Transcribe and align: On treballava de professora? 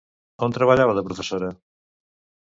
On 0.45 0.53
treballava 0.57 0.95
de 0.99 1.03
professora? 1.09 1.51